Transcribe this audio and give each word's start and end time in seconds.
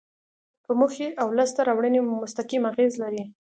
په 0.65 0.71
موخې 0.79 1.07
او 1.21 1.27
لاسته 1.37 1.61
راوړنې 1.67 1.99
مو 2.03 2.13
مستقیم 2.23 2.63
اغیز 2.71 2.93
لري. 3.03 3.23